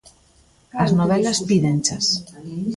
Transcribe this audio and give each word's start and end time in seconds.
As 0.83 0.91
novelas 0.99 1.37
pídenchas. 1.49 2.05